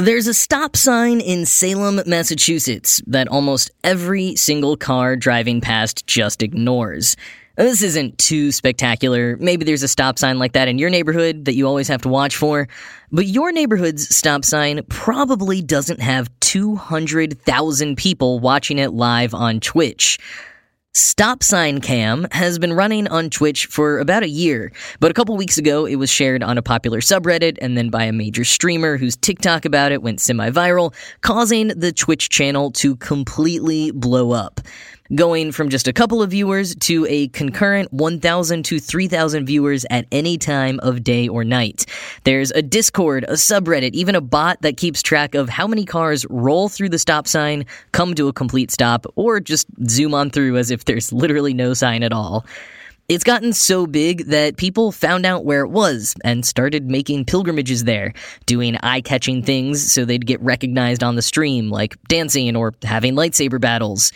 There's 0.00 0.26
a 0.26 0.32
stop 0.32 0.76
sign 0.76 1.20
in 1.20 1.44
Salem, 1.44 2.00
Massachusetts 2.06 3.02
that 3.06 3.28
almost 3.28 3.70
every 3.84 4.34
single 4.34 4.74
car 4.74 5.14
driving 5.14 5.60
past 5.60 6.06
just 6.06 6.42
ignores. 6.42 7.16
This 7.56 7.82
isn't 7.82 8.16
too 8.16 8.50
spectacular. 8.50 9.36
Maybe 9.36 9.66
there's 9.66 9.82
a 9.82 9.88
stop 9.88 10.18
sign 10.18 10.38
like 10.38 10.54
that 10.54 10.68
in 10.68 10.78
your 10.78 10.88
neighborhood 10.88 11.44
that 11.44 11.54
you 11.54 11.66
always 11.66 11.86
have 11.88 12.00
to 12.02 12.08
watch 12.08 12.34
for. 12.34 12.66
But 13.12 13.26
your 13.26 13.52
neighborhood's 13.52 14.16
stop 14.16 14.42
sign 14.42 14.80
probably 14.88 15.60
doesn't 15.60 16.00
have 16.00 16.30
200,000 16.40 17.96
people 17.96 18.40
watching 18.40 18.78
it 18.78 18.94
live 18.94 19.34
on 19.34 19.60
Twitch. 19.60 20.18
Stop 20.92 21.44
Sign 21.44 21.80
Cam 21.80 22.26
has 22.32 22.58
been 22.58 22.72
running 22.72 23.06
on 23.06 23.30
Twitch 23.30 23.66
for 23.66 24.00
about 24.00 24.24
a 24.24 24.28
year, 24.28 24.72
but 24.98 25.08
a 25.08 25.14
couple 25.14 25.36
weeks 25.36 25.56
ago 25.56 25.86
it 25.86 25.94
was 25.94 26.10
shared 26.10 26.42
on 26.42 26.58
a 26.58 26.62
popular 26.62 27.00
subreddit 27.00 27.58
and 27.62 27.78
then 27.78 27.90
by 27.90 28.02
a 28.02 28.12
major 28.12 28.42
streamer 28.42 28.96
whose 28.96 29.16
TikTok 29.16 29.64
about 29.64 29.92
it 29.92 30.02
went 30.02 30.20
semi 30.20 30.50
viral, 30.50 30.92
causing 31.20 31.68
the 31.68 31.92
Twitch 31.92 32.28
channel 32.28 32.72
to 32.72 32.96
completely 32.96 33.92
blow 33.92 34.32
up 34.32 34.60
going 35.14 35.52
from 35.52 35.68
just 35.68 35.88
a 35.88 35.92
couple 35.92 36.22
of 36.22 36.30
viewers 36.30 36.74
to 36.76 37.06
a 37.08 37.28
concurrent 37.28 37.92
1,000 37.92 38.64
to 38.64 38.78
3,000 38.78 39.46
viewers 39.46 39.84
at 39.90 40.06
any 40.12 40.38
time 40.38 40.78
of 40.82 41.02
day 41.02 41.28
or 41.28 41.44
night. 41.44 41.86
There's 42.24 42.50
a 42.52 42.62
Discord, 42.62 43.24
a 43.24 43.32
subreddit, 43.32 43.92
even 43.92 44.14
a 44.14 44.20
bot 44.20 44.62
that 44.62 44.76
keeps 44.76 45.02
track 45.02 45.34
of 45.34 45.48
how 45.48 45.66
many 45.66 45.84
cars 45.84 46.26
roll 46.30 46.68
through 46.68 46.90
the 46.90 46.98
stop 46.98 47.26
sign, 47.26 47.66
come 47.92 48.14
to 48.14 48.28
a 48.28 48.32
complete 48.32 48.70
stop, 48.70 49.06
or 49.16 49.40
just 49.40 49.66
zoom 49.88 50.14
on 50.14 50.30
through 50.30 50.56
as 50.56 50.70
if 50.70 50.84
there's 50.84 51.12
literally 51.12 51.54
no 51.54 51.74
sign 51.74 52.02
at 52.02 52.12
all. 52.12 52.44
It's 53.08 53.24
gotten 53.24 53.52
so 53.52 53.88
big 53.88 54.26
that 54.26 54.56
people 54.56 54.92
found 54.92 55.26
out 55.26 55.44
where 55.44 55.64
it 55.64 55.70
was 55.70 56.14
and 56.22 56.46
started 56.46 56.88
making 56.88 57.24
pilgrimages 57.24 57.82
there, 57.82 58.12
doing 58.46 58.76
eye 58.84 59.00
catching 59.00 59.42
things 59.42 59.92
so 59.92 60.04
they'd 60.04 60.24
get 60.24 60.40
recognized 60.40 61.02
on 61.02 61.16
the 61.16 61.22
stream, 61.22 61.70
like 61.70 62.00
dancing 62.04 62.54
or 62.54 62.72
having 62.84 63.16
lightsaber 63.16 63.60
battles. 63.60 64.12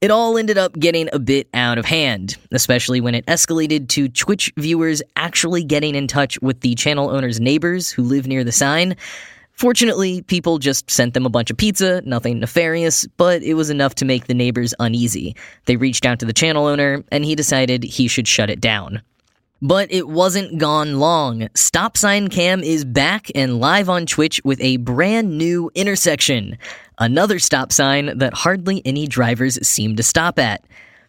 It 0.00 0.10
all 0.10 0.38
ended 0.38 0.56
up 0.56 0.78
getting 0.78 1.10
a 1.12 1.18
bit 1.18 1.46
out 1.52 1.76
of 1.76 1.84
hand, 1.84 2.38
especially 2.52 3.02
when 3.02 3.14
it 3.14 3.26
escalated 3.26 3.88
to 3.88 4.08
Twitch 4.08 4.50
viewers 4.56 5.02
actually 5.14 5.62
getting 5.62 5.94
in 5.94 6.06
touch 6.06 6.40
with 6.40 6.62
the 6.62 6.74
channel 6.74 7.10
owner's 7.10 7.38
neighbors 7.38 7.90
who 7.90 8.02
live 8.02 8.26
near 8.26 8.42
the 8.42 8.50
sign. 8.50 8.96
Fortunately, 9.52 10.22
people 10.22 10.56
just 10.56 10.90
sent 10.90 11.12
them 11.12 11.26
a 11.26 11.28
bunch 11.28 11.50
of 11.50 11.58
pizza, 11.58 12.00
nothing 12.06 12.40
nefarious, 12.40 13.06
but 13.18 13.42
it 13.42 13.52
was 13.52 13.68
enough 13.68 13.94
to 13.96 14.06
make 14.06 14.26
the 14.26 14.32
neighbors 14.32 14.72
uneasy. 14.80 15.36
They 15.66 15.76
reached 15.76 16.06
out 16.06 16.18
to 16.20 16.24
the 16.24 16.32
channel 16.32 16.64
owner, 16.64 17.04
and 17.12 17.22
he 17.22 17.34
decided 17.34 17.84
he 17.84 18.08
should 18.08 18.26
shut 18.26 18.48
it 18.48 18.58
down. 18.58 19.02
But 19.60 19.92
it 19.92 20.08
wasn't 20.08 20.56
gone 20.56 20.98
long. 20.98 21.50
Stop 21.54 21.98
Sign 21.98 22.28
Cam 22.28 22.62
is 22.62 22.86
back 22.86 23.26
and 23.34 23.60
live 23.60 23.90
on 23.90 24.06
Twitch 24.06 24.40
with 24.42 24.58
a 24.62 24.78
brand 24.78 25.36
new 25.36 25.70
intersection. 25.74 26.56
Another 27.00 27.38
stop 27.38 27.72
sign 27.72 28.18
that 28.18 28.34
hardly 28.34 28.82
any 28.84 29.06
drivers 29.06 29.58
seem 29.66 29.96
to 29.96 30.02
stop 30.02 30.38
at. 30.38 30.62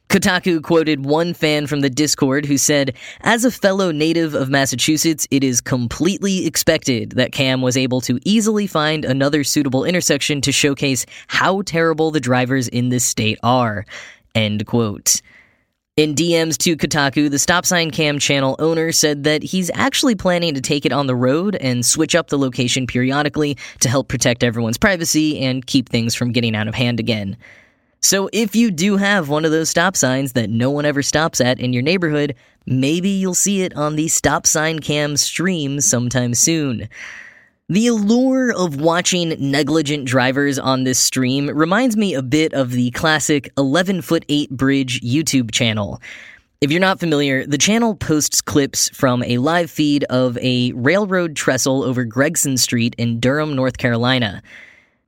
Kotaku 0.08 0.64
quoted 0.64 1.06
one 1.06 1.34
fan 1.34 1.68
from 1.68 1.82
the 1.82 1.90
Discord 1.90 2.46
who 2.46 2.58
said, 2.58 2.96
As 3.22 3.44
a 3.44 3.52
fellow 3.52 3.92
native 3.92 4.34
of 4.34 4.50
Massachusetts, 4.50 5.28
it 5.32 5.44
is 5.44 5.60
completely 5.60 6.46
expected 6.46 7.12
that 7.12 7.34
Cam 7.34 7.62
was 7.62 7.76
able 7.76 8.00
to 8.02 8.20
easily 8.24 8.68
find 8.68 9.04
another 9.04 9.44
suitable 9.44 9.84
intersection 9.84 10.40
to 10.42 10.52
showcase 10.54 11.06
how 11.28 11.62
terrible 11.62 12.10
the 12.10 12.20
drivers 12.22 12.70
in 12.70 12.88
this 12.88 13.06
state 13.06 13.40
are. 13.44 13.86
End 14.34 14.66
quote. 14.66 15.22
In 15.98 16.16
DMs 16.16 16.58
to 16.60 16.78
Kotaku, 16.78 17.30
the 17.30 17.38
Stop 17.38 17.66
Sign 17.66 17.92
Cam 17.92 18.18
channel 18.18 18.56
owner 18.60 18.94
said 18.94 19.26
that 19.26 19.44
he's 19.44 19.70
actually 19.74 20.16
planning 20.16 20.54
to 20.54 20.62
take 20.62 20.86
it 20.86 20.94
on 20.94 21.06
the 21.06 21.16
road 21.18 21.58
and 21.58 21.86
switch 21.86 22.16
up 22.16 22.28
the 22.28 22.38
location 22.38 22.88
periodically 22.88 23.58
to 23.82 23.90
help 23.90 24.08
protect 24.08 24.42
everyone's 24.42 24.78
privacy 24.78 25.38
and 25.42 25.68
keep 25.68 25.90
things 25.90 26.16
from 26.16 26.32
getting 26.32 26.56
out 26.56 26.70
of 26.70 26.76
hand 26.76 27.02
again. 27.02 27.36
So 28.00 28.30
if 28.32 28.56
you 28.56 28.72
do 28.72 28.96
have 28.96 29.28
one 29.28 29.44
of 29.44 29.52
those 29.52 29.70
stop 29.70 29.98
signs 29.98 30.32
that 30.32 30.50
no 30.50 30.72
one 30.72 30.86
ever 30.86 31.02
stops 31.02 31.42
at 31.42 31.60
in 31.60 31.74
your 31.74 31.84
neighborhood, 31.84 32.36
maybe 32.66 33.10
you'll 33.10 33.34
see 33.34 33.64
it 33.64 33.76
on 33.76 33.98
the 33.98 34.08
Stop 34.08 34.48
Sign 34.48 34.80
Cam 34.80 35.18
stream 35.18 35.82
sometime 35.82 36.34
soon. 36.34 36.88
The 37.72 37.88
allure 37.88 38.52
of 38.52 38.82
watching 38.82 39.34
negligent 39.40 40.04
drivers 40.04 40.60
on 40.60 40.84
this 40.84 41.00
stream 41.00 41.48
reminds 41.48 41.96
me 41.96 42.14
a 42.14 42.22
bit 42.22 42.54
of 42.54 42.72
the 42.72 42.92
classic 42.92 43.50
11 43.58 44.02
foot 44.02 44.26
8 44.28 44.50
bridge 44.50 45.00
YouTube 45.00 45.52
channel. 45.52 46.02
If 46.60 46.70
you're 46.70 46.82
not 46.82 47.00
familiar, 47.00 47.46
the 47.46 47.58
channel 47.58 47.96
posts 47.96 48.42
clips 48.42 48.90
from 48.90 49.24
a 49.24 49.38
live 49.38 49.72
feed 49.72 50.04
of 50.10 50.38
a 50.40 50.74
railroad 50.74 51.38
trestle 51.38 51.86
over 51.86 52.04
Gregson 52.04 52.58
Street 52.58 52.94
in 52.98 53.22
Durham, 53.22 53.56
North 53.56 53.78
Carolina. 53.78 54.44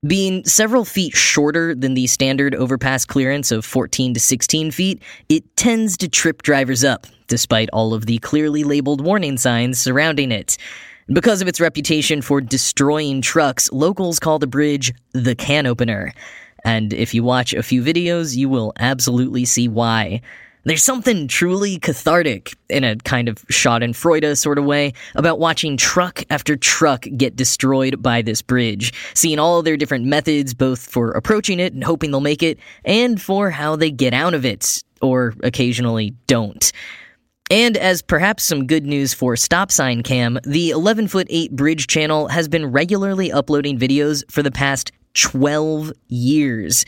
Being 0.07 0.45
several 0.45 0.85
feet 0.85 1.17
shorter 1.17 1.75
than 1.75 1.95
the 1.95 2.07
standard 2.07 2.55
overpass 2.55 3.03
clearance 3.03 3.51
of 3.51 3.65
14 3.65 4.13
to 4.13 4.21
16 4.21 4.71
feet, 4.71 5.03
it 5.27 5.43
tends 5.57 5.97
to 5.97 6.07
trip 6.07 6.43
drivers 6.43 6.85
up, 6.85 7.07
despite 7.27 7.69
all 7.73 7.93
of 7.93 8.05
the 8.05 8.19
clearly 8.19 8.63
labeled 8.63 9.01
warning 9.01 9.37
signs 9.37 9.79
surrounding 9.79 10.31
it. 10.31 10.57
Because 11.07 11.41
of 11.41 11.49
its 11.49 11.59
reputation 11.59 12.21
for 12.21 12.39
destroying 12.39 13.21
trucks, 13.21 13.69
locals 13.73 14.19
call 14.19 14.39
the 14.39 14.47
bridge 14.47 14.93
the 15.11 15.35
can 15.35 15.65
opener. 15.65 16.13
And 16.63 16.93
if 16.93 17.13
you 17.13 17.23
watch 17.23 17.53
a 17.53 17.61
few 17.61 17.83
videos, 17.83 18.37
you 18.37 18.47
will 18.47 18.71
absolutely 18.79 19.43
see 19.43 19.67
why. 19.67 20.21
There's 20.63 20.81
something 20.81 21.27
truly 21.27 21.77
cathartic, 21.77 22.53
in 22.69 22.85
a 22.85 22.95
kind 22.95 23.27
of 23.27 23.45
Schadenfreude 23.47 24.37
sort 24.37 24.57
of 24.57 24.63
way, 24.63 24.93
about 25.15 25.39
watching 25.39 25.75
truck 25.75 26.23
after 26.29 26.55
truck 26.55 27.05
get 27.17 27.35
destroyed 27.35 28.01
by 28.01 28.21
this 28.21 28.41
bridge, 28.41 28.93
seeing 29.13 29.39
all 29.39 29.61
their 29.61 29.75
different 29.75 30.05
methods, 30.05 30.53
both 30.53 30.79
for 30.79 31.11
approaching 31.11 31.59
it 31.59 31.73
and 31.73 31.83
hoping 31.83 32.11
they'll 32.11 32.21
make 32.21 32.41
it, 32.41 32.59
and 32.85 33.21
for 33.21 33.49
how 33.49 33.75
they 33.75 33.91
get 33.91 34.13
out 34.13 34.33
of 34.33 34.45
it, 34.45 34.81
or 35.01 35.33
occasionally 35.43 36.15
don't. 36.27 36.71
And 37.51 37.75
as 37.77 38.01
perhaps 38.01 38.43
some 38.43 38.67
good 38.67 38.85
news 38.85 39.13
for 39.13 39.35
Stop 39.35 39.71
Sign 39.71 40.01
Cam, 40.01 40.39
the 40.43 40.69
11 40.69 41.07
foot 41.09 41.27
8 41.29 41.51
bridge 41.55 41.87
channel 41.87 42.29
has 42.29 42.47
been 42.47 42.71
regularly 42.71 43.31
uploading 43.31 43.77
videos 43.77 44.23
for 44.31 44.41
the 44.41 44.51
past 44.51 44.91
12 45.15 45.91
years. 46.07 46.85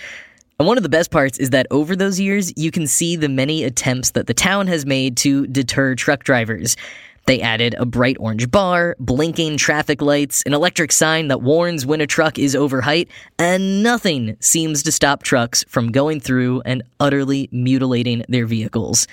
And 0.58 0.68
one 0.68 0.78
of 0.78 0.84
the 0.84 0.90
best 0.90 1.12
parts 1.12 1.38
is 1.38 1.50
that 1.50 1.68
over 1.70 1.96
those 1.96 2.20
years, 2.20 2.54
you 2.56 2.72
can 2.72 2.88
see 2.88 3.18
the 3.18 3.28
many 3.28 3.64
attempts 3.64 4.12
that 4.12 4.28
the 4.28 4.34
town 4.34 4.68
has 4.68 4.86
made 4.86 5.18
to 5.18 5.46
deter 5.48 5.94
truck 5.96 6.24
drivers. 6.24 6.78
They 7.26 7.42
added 7.42 7.76
a 7.78 7.86
bright 7.86 8.18
orange 8.20 8.50
bar, 8.50 8.96
blinking 9.00 9.58
traffic 9.58 10.02
lights, 10.02 10.44
an 10.46 10.54
electric 10.54 10.92
sign 10.92 11.28
that 11.28 11.42
warns 11.42 11.86
when 11.86 12.00
a 12.00 12.08
truck 12.08 12.40
is 12.40 12.56
over 12.56 12.82
height, 12.82 13.10
and 13.38 13.84
nothing 13.84 14.38
seems 14.40 14.84
to 14.84 14.92
stop 14.92 15.24
trucks 15.24 15.66
from 15.68 15.92
going 15.92 16.20
through 16.22 16.62
and 16.62 16.84
utterly 17.00 17.50
mutilating 17.52 18.24
their 18.30 18.46
vehicles. 18.46 19.08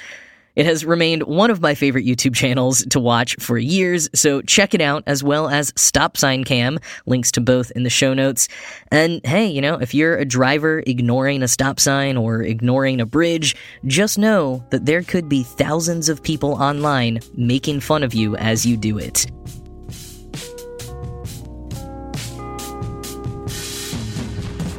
It 0.55 0.67
has 0.67 0.85
remained 0.85 1.23
one 1.23 1.51
of 1.51 1.63
my 1.63 1.75
favorite 1.75 2.05
YouTube 2.05 2.35
channels 2.35 2.85
to 2.91 3.01
watch 3.01 3.37
for 3.37 3.57
years, 3.57 4.11
so 4.15 4.43
check 4.43 4.75
it 4.75 4.83
out 4.83 5.03
as 5.07 5.25
well 5.25 5.49
as 5.49 5.73
Stop 5.77 6.19
Sign 6.19 6.45
Cam, 6.45 6.79
links 7.07 7.31
to 7.33 7.41
both 7.41 7.71
in 7.71 7.85
the 7.85 7.91
show 7.91 8.13
notes. 8.13 8.49
And 8.91 9.25
hey, 9.25 9.47
you 9.47 9.63
know, 9.63 9.77
if 9.77 9.95
you're 9.95 10.19
a 10.19 10.27
driver 10.27 10.83
ignoring 10.87 11.43
a 11.43 11.49
stop 11.49 11.81
sign 11.81 12.19
or 12.19 12.43
ignoring 12.43 13.01
a 13.01 13.07
bridge, 13.07 13.57
just 13.87 14.19
know 14.19 14.63
that 14.71 14.85
there 14.85 15.03
could 15.03 15.27
be 15.27 15.43
thousands 15.43 16.11
of 16.11 16.23
people 16.23 16.53
online 16.53 17.21
making 17.35 17.81
fun 17.81 18.03
of 18.03 18.13
you 18.13 18.37
as 18.37 18.67
you 18.67 18.77
do 18.77 18.99
it. 18.99 19.27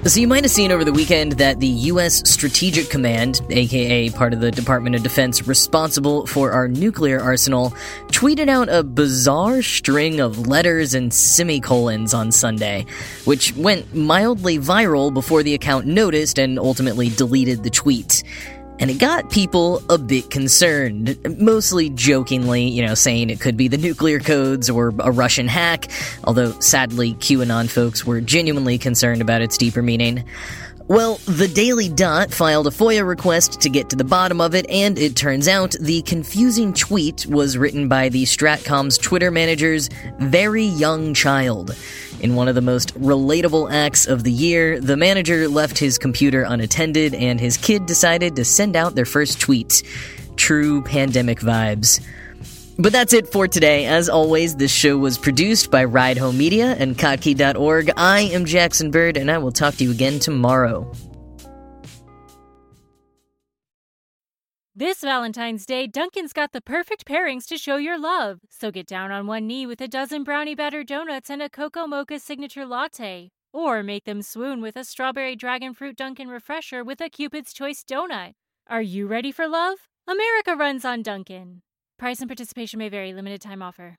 So, 0.06 0.20
you 0.20 0.28
might 0.28 0.44
have 0.44 0.52
seen 0.52 0.74
over 0.74 0.84
the 0.84 0.92
weekend 0.92 1.34
that 1.34 1.62
the 1.62 1.68
U.S. 1.68 2.30
Strategic 2.30 2.90
Command, 2.90 3.40
aka 3.50 4.10
part 4.10 4.34
of 4.34 4.42
the 4.42 4.52
Department 4.52 4.98
of 4.98 5.02
Defense 5.02 5.48
responsible 5.48 6.28
for 6.28 6.52
our 6.52 6.68
nuclear 6.68 7.22
arsenal, 7.22 7.70
tweeted 8.08 8.50
out 8.50 8.68
a 8.68 8.84
bizarre 8.84 9.62
string 9.62 10.20
of 10.20 10.46
letters 10.46 10.94
and 10.94 11.14
semicolons 11.14 12.14
on 12.14 12.34
Sunday, 12.34 12.86
which 13.24 13.56
went 13.56 13.96
mildly 13.96 14.60
viral 14.60 15.14
before 15.14 15.42
the 15.42 15.54
account 15.54 15.86
noticed 15.86 16.38
and 16.38 16.60
ultimately 16.60 17.08
deleted 17.08 17.64
the 17.64 17.70
tweet 17.70 18.24
and 18.80 18.90
it 18.90 19.00
got 19.00 19.30
people 19.30 19.82
a 19.90 19.98
bit 19.98 20.30
concerned, 20.30 21.18
mostly 21.40 21.90
jokingly, 21.90 22.64
you 22.64 22.86
know, 22.86 22.96
saying 22.96 23.30
it 23.30 23.40
could 23.40 23.56
be 23.56 23.68
the 23.68 23.78
nuclear 23.78 24.20
codes 24.20 24.70
or 24.70 24.94
a 25.00 25.12
Russian 25.12 25.48
hack, 25.48 25.90
although 26.24 26.52
sadly, 26.60 27.14
QAnon 27.16 27.70
folks 27.70 28.06
were 28.06 28.20
genuinely 28.20 28.78
concerned 28.78 29.22
about 29.22 29.42
its 29.42 29.58
deeper 29.58 29.82
meaning. 29.82 30.24
Well, 30.90 31.16
the 31.26 31.48
Daily 31.48 31.88
Dot 31.88 32.34
filed 32.34 32.68
a 32.68 32.70
FOIA 32.70 33.08
request 33.08 33.62
to 33.62 33.70
get 33.70 33.90
to 33.90 33.96
the 33.96 34.04
bottom 34.04 34.42
of 34.42 34.54
it, 34.54 34.70
and 34.70 35.00
it 35.00 35.16
turns 35.16 35.48
out 35.48 35.72
the 35.80 36.02
confusing 36.02 36.74
tweet 36.74 37.26
was 37.26 37.58
written 37.58 37.88
by 37.88 38.10
the 38.10 38.26
Stratcom's 38.26 38.98
Twitter 38.98 39.32
manager's 39.32 39.90
very 40.20 40.66
young 40.66 41.14
child. 41.14 41.74
In 42.20 42.36
one 42.36 42.50
of 42.50 42.56
the 42.56 42.62
most 42.62 42.94
relatable 43.00 43.72
acts 43.72 44.06
of 44.06 44.26
the 44.26 44.32
year, 44.32 44.82
the 44.82 44.98
manager 44.98 45.48
left 45.48 45.78
his 45.78 45.98
computer 45.98 46.44
unattended, 46.44 47.14
and 47.14 47.40
his 47.40 47.56
kid 47.56 47.86
decided 47.86 48.36
to 48.36 48.44
send 48.44 48.76
out 48.76 48.94
their 48.94 49.06
first 49.06 49.40
tweet. 49.40 49.84
True 50.36 50.82
pandemic 50.82 51.40
vibes. 51.40 52.02
But 52.80 52.92
that's 52.92 53.14
it 53.14 53.28
for 53.28 53.48
today. 53.48 53.86
As 53.86 54.10
always, 54.10 54.56
this 54.56 54.72
show 54.72 54.98
was 54.98 55.18
produced 55.18 55.70
by 55.70 55.84
Ride 55.84 56.18
Home 56.18 56.38
Media 56.38 56.76
and 56.80 56.98
Kottke.org. 56.98 57.92
I 57.98 58.22
am 58.22 58.46
Jackson 58.46 58.90
Bird, 58.90 59.16
and 59.16 59.30
I 59.30 59.38
will 59.38 59.52
talk 59.52 59.76
to 59.76 59.84
you 59.84 59.92
again 59.92 60.20
tomorrow. 60.20 60.92
This 64.76 65.02
Valentine's 65.02 65.68
Day, 65.68 65.86
Dunkin's 65.86 66.34
got 66.34 66.52
the 66.52 66.60
perfect 66.60 67.06
pairings 67.06 67.46
to 67.46 67.60
show 67.60 67.78
your 67.78 68.00
love. 68.00 68.40
So 68.50 68.72
get 68.72 68.88
down 68.88 69.12
on 69.12 69.28
one 69.28 69.46
knee 69.46 69.68
with 69.68 69.80
a 69.82 69.88
dozen 69.88 70.24
brownie 70.24 70.56
batter 70.56 70.84
donuts 70.84 71.30
and 71.30 71.44
a 71.44 71.50
cocoa 71.50 71.86
mocha 71.86 72.20
signature 72.20 72.66
latte. 72.66 73.30
Or 73.54 73.84
make 73.84 74.06
them 74.06 74.24
swoon 74.24 74.62
with 74.62 74.76
a 74.76 74.84
strawberry 74.84 75.36
dragon 75.36 75.76
fruit 75.76 75.96
Dunkin' 75.96 76.28
refresher 76.28 76.84
with 76.84 77.02
a 77.02 77.10
Cupid's 77.10 77.54
Choice 77.54 77.84
donut. 77.84 78.34
Are 78.68 78.82
you 78.82 79.06
ready 79.06 79.32
for 79.32 79.48
love? 79.48 79.78
America 80.08 80.56
runs 80.56 80.84
on 80.84 81.04
Dunkin'. 81.04 81.62
Price 81.98 82.20
and 82.20 82.30
participation 82.30 82.80
may 82.80 82.90
vary, 82.90 83.14
limited 83.14 83.42
time 83.42 83.62
offer. 83.62 83.98